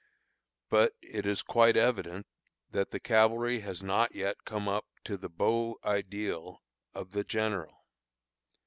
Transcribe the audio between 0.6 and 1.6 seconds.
But it is